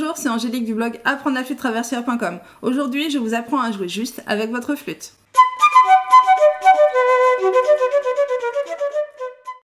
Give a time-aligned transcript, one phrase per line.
[0.00, 2.38] Bonjour, c'est Angélique du blog apprendre la flûte traversière.com.
[2.62, 5.12] Aujourd'hui, je vous apprends à jouer juste avec votre flûte.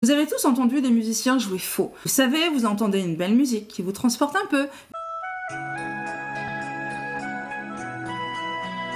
[0.02, 1.92] Vous avez tous entendu des musiciens jouer faux.
[2.02, 4.66] Vous savez, vous entendez une belle musique qui vous transporte un peu.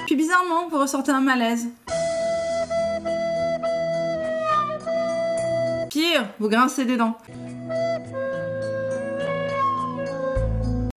[0.07, 1.69] Puis bizarrement, vous ressortez un malaise.
[5.89, 7.17] Pire, vous grincez des dents.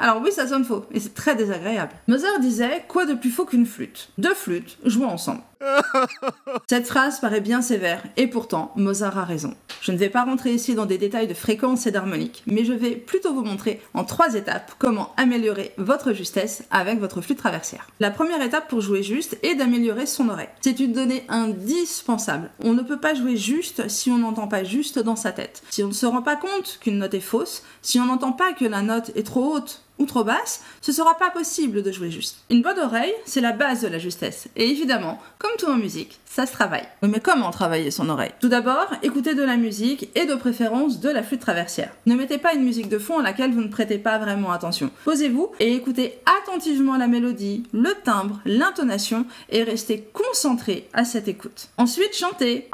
[0.02, 1.92] Alors oui, ça sonne faux, et c'est très désagréable.
[2.08, 4.10] Mozart disait Quoi de plus faux qu'une flûte?
[4.18, 5.42] Deux flûtes jouant ensemble.
[6.70, 9.56] Cette phrase paraît bien sévère, et pourtant, Mozart a raison.
[9.82, 12.74] Je ne vais pas rentrer ici dans des détails de fréquence et d'harmonique, mais je
[12.74, 17.88] vais plutôt vous montrer en trois étapes comment améliorer votre justesse avec votre flûte traversière.
[18.00, 20.50] La première étape pour jouer juste est d'améliorer son oreille.
[20.62, 22.52] C'est une donnée indispensable.
[22.64, 25.64] On ne peut pas jouer juste si on n'entend pas juste dans sa tête.
[25.70, 28.54] Si on ne se rend pas compte qu'une note est fausse, si on n'entend pas
[28.54, 32.10] que la note est trop haute ou trop basse, ce sera pas possible de jouer
[32.10, 32.38] juste.
[32.50, 34.48] Une bonne oreille, c'est la base de la justesse.
[34.56, 36.88] Et évidemment, comme tout en musique, ça se travaille.
[37.02, 38.32] Mais comment travailler son oreille?
[38.40, 41.92] Tout d'abord, écoutez de la musique et de préférence de la flûte traversière.
[42.06, 44.92] Ne mettez pas une musique de fond à laquelle vous ne prêtez pas vraiment attention.
[45.04, 51.70] Posez-vous et écoutez attentivement la mélodie, le timbre, l'intonation et restez concentré à cette écoute.
[51.78, 52.70] Ensuite, chantez.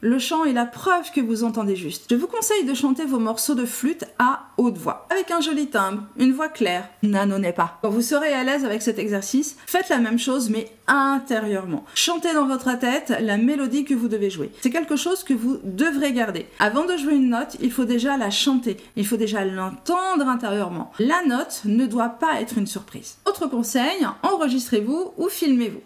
[0.00, 2.06] Le chant est la preuve que vous entendez juste.
[2.10, 5.68] Je vous conseille de chanter vos morceaux de flûte à haute voix, avec un joli
[5.68, 6.88] timbre, une voix claire.
[7.02, 7.78] N'annonnez pas.
[7.82, 11.84] Quand vous serez à l'aise avec cet exercice, faites la même chose mais intérieurement.
[11.94, 14.50] Chantez dans votre tête la mélodie que vous devez jouer.
[14.60, 16.46] C'est quelque chose que vous devrez garder.
[16.58, 20.92] Avant de jouer une note, il faut déjà la chanter, il faut déjà l'entendre intérieurement.
[20.98, 23.18] La note ne doit pas être une surprise.
[23.26, 25.82] Autre conseil, enregistrez-vous ou filmez-vous.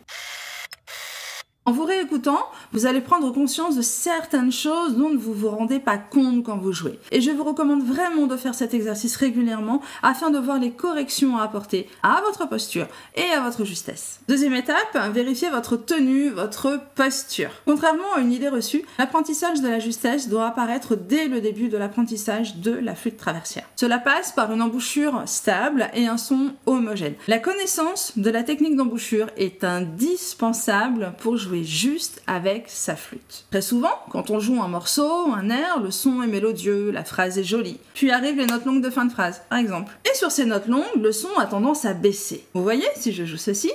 [1.73, 5.97] En vous réécoutant, vous allez prendre conscience de certaines choses dont vous vous rendez pas
[5.97, 6.98] compte quand vous jouez.
[7.11, 11.39] Et je vous recommande vraiment de faire cet exercice régulièrement afin de voir les corrections
[11.39, 14.20] à apporter à votre posture et à votre justesse.
[14.29, 17.48] Deuxième étape, vérifiez votre tenue, votre posture.
[17.64, 21.79] Contrairement à une idée reçue, l'apprentissage de la justesse doit apparaître dès le début de
[21.79, 23.64] l'apprentissage de la flûte traversière.
[23.77, 27.14] Cela passe par une embouchure stable et un son homogène.
[27.29, 33.45] La connaissance de la technique d'embouchure est indispensable pour jouer juste avec sa flûte.
[33.50, 37.39] Très souvent, quand on joue un morceau, un air, le son est mélodieux, la phrase
[37.39, 37.78] est jolie.
[37.95, 39.92] Puis arrivent les notes longues de fin de phrase, par exemple.
[40.11, 42.45] Et sur ces notes longues, le son a tendance à baisser.
[42.55, 43.72] Vous voyez, si je joue ceci,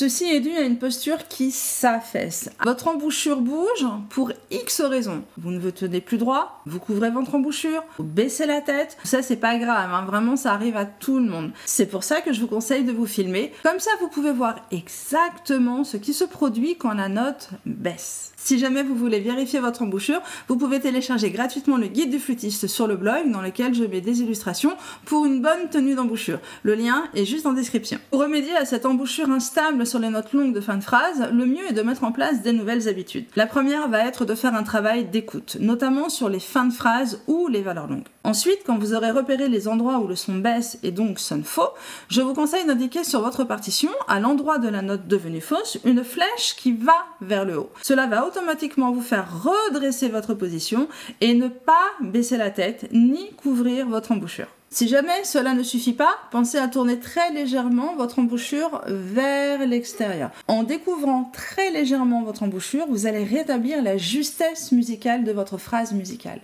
[0.00, 2.48] Ceci est dû à une posture qui s'affaisse.
[2.64, 5.22] Votre embouchure bouge pour X raisons.
[5.36, 8.96] Vous ne vous tenez plus droit, vous couvrez votre embouchure, vous baissez la tête.
[9.04, 10.06] Ça, c'est pas grave, hein.
[10.06, 11.52] vraiment, ça arrive à tout le monde.
[11.66, 13.52] C'est pour ça que je vous conseille de vous filmer.
[13.62, 18.32] Comme ça, vous pouvez voir exactement ce qui se produit quand la note baisse.
[18.42, 22.68] Si jamais vous voulez vérifier votre embouchure, vous pouvez télécharger gratuitement le guide du flûtiste
[22.68, 26.38] sur le blog dans lequel je mets des illustrations pour une bonne tenue d'embouchure.
[26.62, 27.98] Le lien est juste en description.
[28.10, 31.44] Pour remédier à cette embouchure instable sur les notes longues de fin de phrase, le
[31.44, 33.26] mieux est de mettre en place des nouvelles habitudes.
[33.34, 37.22] La première va être de faire un travail d'écoute, notamment sur les fins de phrase
[37.26, 38.06] ou les valeurs longues.
[38.22, 41.70] Ensuite, quand vous aurez repéré les endroits où le son baisse et donc sonne faux,
[42.08, 46.04] je vous conseille d'indiquer sur votre partition, à l'endroit de la note devenue fausse, une
[46.04, 47.70] flèche qui va vers le haut.
[47.82, 50.86] Cela va automatiquement vous faire redresser votre position
[51.20, 54.46] et ne pas baisser la tête ni couvrir votre embouchure.
[54.72, 60.30] Si jamais cela ne suffit pas, pensez à tourner très légèrement votre embouchure vers l'extérieur.
[60.46, 65.92] En découvrant très légèrement votre embouchure, vous allez rétablir la justesse musicale de votre phrase
[65.92, 66.40] musicale.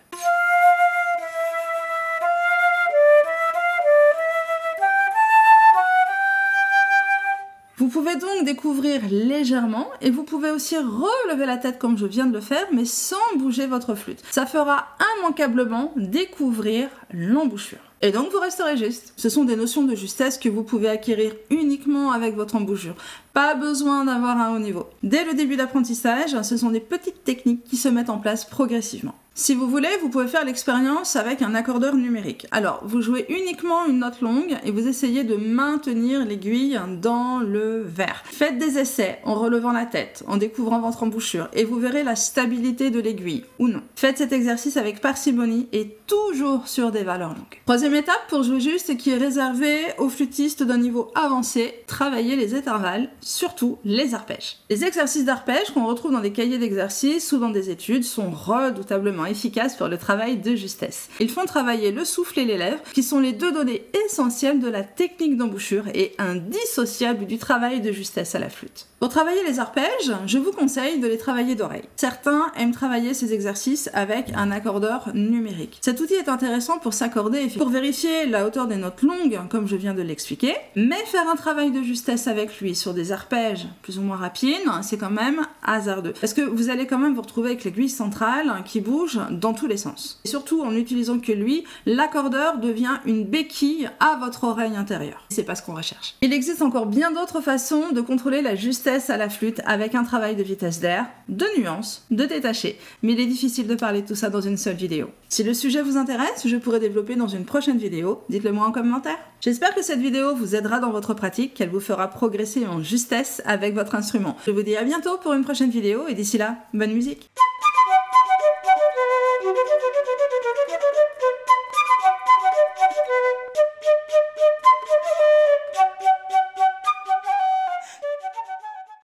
[7.76, 12.26] Vous pouvez donc découvrir légèrement et vous pouvez aussi relever la tête comme je viens
[12.26, 14.24] de le faire mais sans bouger votre flûte.
[14.32, 17.78] Ça fera immanquablement découvrir l'embouchure.
[18.06, 19.12] Et donc vous resterez juste.
[19.16, 22.94] Ce sont des notions de justesse que vous pouvez acquérir uniquement avec votre embouchure.
[23.32, 24.86] Pas besoin d'avoir un haut niveau.
[25.02, 29.16] Dès le début d'apprentissage, ce sont des petites techniques qui se mettent en place progressivement.
[29.38, 32.46] Si vous voulez, vous pouvez faire l'expérience avec un accordeur numérique.
[32.52, 37.82] Alors, vous jouez uniquement une note longue et vous essayez de maintenir l'aiguille dans le
[37.82, 38.22] verre.
[38.24, 42.16] Faites des essais en relevant la tête, en découvrant votre embouchure et vous verrez la
[42.16, 43.82] stabilité de l'aiguille ou non.
[43.94, 47.60] Faites cet exercice avec parcimonie et toujours sur des valeurs longues.
[47.66, 52.36] Troisième étape pour jouer juste et qui est réservée aux flûtistes d'un niveau avancé, travailler
[52.36, 54.58] les intervalles, surtout les arpèges.
[54.70, 59.26] Les exercices d'arpège qu'on retrouve dans des cahiers d'exercices ou dans des études sont redoutablement
[59.26, 61.08] efficaces pour le travail de justesse.
[61.20, 64.68] Ils font travailler le souffle et les lèvres, qui sont les deux données essentielles de
[64.68, 68.86] la technique d'embouchure et indissociables du travail de justesse à la flûte.
[68.98, 71.84] Pour travailler les arpèges, je vous conseille de les travailler d'oreille.
[71.96, 75.78] Certains aiment travailler ces exercices avec un accordeur numérique.
[75.82, 79.68] Cet outil est intéressant pour s'accorder et pour vérifier la hauteur des notes longues, comme
[79.68, 83.66] je viens de l'expliquer, mais faire un travail de justesse avec lui sur des arpèges
[83.82, 86.14] plus ou moins rapides, c'est quand même hasardeux.
[86.18, 89.66] Parce que vous allez quand même vous retrouver avec l'aiguille centrale qui bouge dans tous
[89.66, 90.20] les sens.
[90.24, 95.26] Et surtout, en utilisant que lui, l'accordeur devient une béquille à votre oreille intérieure.
[95.28, 96.14] C'est pas ce qu'on recherche.
[96.22, 100.04] Il existe encore bien d'autres façons de contrôler la justesse à la flûte avec un
[100.04, 104.06] travail de vitesse d'air, de nuances, de détaché, mais il est difficile de parler de
[104.06, 105.10] tout ça dans une seule vidéo.
[105.28, 109.18] Si le sujet vous intéresse, je pourrais développer dans une vidéo, dites-le moi en commentaire.
[109.40, 113.42] J'espère que cette vidéo vous aidera dans votre pratique, qu'elle vous fera progresser en justesse
[113.44, 114.36] avec votre instrument.
[114.46, 117.28] Je vous dis à bientôt pour une prochaine vidéo et d'ici là, bonne musique